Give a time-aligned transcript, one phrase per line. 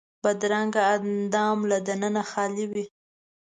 [0.23, 2.85] بدرنګه اندام له دننه خالي وي